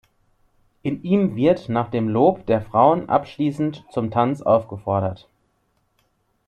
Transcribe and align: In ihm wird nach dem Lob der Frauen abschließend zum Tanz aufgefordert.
In 0.81 1.03
ihm 1.03 1.35
wird 1.35 1.69
nach 1.69 1.87
dem 1.91 2.09
Lob 2.09 2.47
der 2.47 2.59
Frauen 2.63 3.07
abschließend 3.07 3.85
zum 3.91 4.09
Tanz 4.09 4.41
aufgefordert. 4.41 5.29